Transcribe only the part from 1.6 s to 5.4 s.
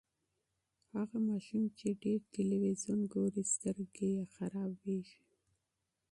چې ډېر تلویزیون ګوري، سترګې یې خرابیږي.